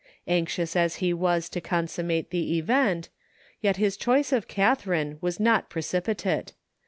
[0.27, 3.09] Anxious as he was to consummate the event,
[3.59, 6.53] yet his choice of Catharine was not precipitate.